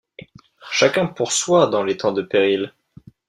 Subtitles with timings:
[0.71, 2.73] Chacun pour soi dans les temps de péril.